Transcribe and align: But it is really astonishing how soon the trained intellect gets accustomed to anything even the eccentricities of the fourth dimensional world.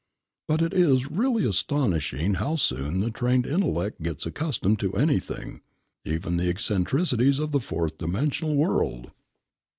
But 0.47 0.63
it 0.63 0.73
is 0.73 1.11
really 1.11 1.45
astonishing 1.47 2.33
how 2.33 2.55
soon 2.55 3.01
the 3.01 3.11
trained 3.11 3.45
intellect 3.45 4.01
gets 4.01 4.25
accustomed 4.25 4.79
to 4.79 4.93
anything 4.95 5.61
even 6.03 6.37
the 6.37 6.49
eccentricities 6.49 7.37
of 7.37 7.51
the 7.51 7.59
fourth 7.59 7.99
dimensional 7.99 8.55
world. 8.55 9.11